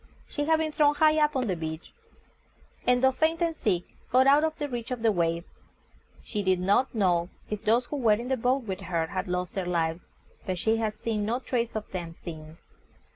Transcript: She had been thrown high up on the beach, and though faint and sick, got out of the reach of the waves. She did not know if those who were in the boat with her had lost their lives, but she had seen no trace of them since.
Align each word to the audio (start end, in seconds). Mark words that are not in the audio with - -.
She 0.27 0.45
had 0.45 0.57
been 0.57 0.71
thrown 0.71 0.95
high 0.95 1.23
up 1.23 1.35
on 1.35 1.45
the 1.45 1.55
beach, 1.55 1.93
and 2.87 3.03
though 3.03 3.11
faint 3.11 3.39
and 3.39 3.55
sick, 3.55 3.83
got 4.11 4.25
out 4.25 4.43
of 4.43 4.55
the 4.55 4.67
reach 4.67 4.89
of 4.89 5.03
the 5.03 5.11
waves. 5.11 5.45
She 6.23 6.41
did 6.41 6.59
not 6.59 6.95
know 6.95 7.29
if 7.51 7.63
those 7.63 7.85
who 7.85 7.97
were 7.97 8.13
in 8.13 8.27
the 8.29 8.35
boat 8.35 8.63
with 8.63 8.79
her 8.79 9.05
had 9.05 9.27
lost 9.27 9.53
their 9.53 9.67
lives, 9.67 10.07
but 10.43 10.57
she 10.57 10.77
had 10.77 10.95
seen 10.95 11.23
no 11.23 11.37
trace 11.37 11.75
of 11.75 11.91
them 11.91 12.15
since. 12.15 12.63